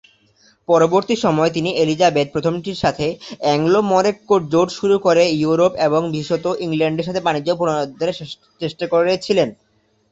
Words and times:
পরবর্তী 0.67 1.15
সময়ে 1.17 1.51
তিনি 1.51 1.69
এলিজাবেথ 1.75 2.27
প্রথমটির 2.31 2.81
সাথে 2.83 3.05
অ্যাংলো-মরোক্কোর 3.41 4.41
জোট 4.51 4.69
শুরু 4.79 4.95
করে 4.99 5.23
ইউরোপ 5.35 5.73
এবং 5.87 6.01
বিশেষত 6.13 6.45
ইংল্যান্ডের 6.65 7.07
সাথে 7.07 7.21
বাণিজ্য 7.21 7.49
পুনরুদ্ধারের 7.59 8.17
চেষ্টা 8.61 8.85
করেছিলেন। 8.93 9.49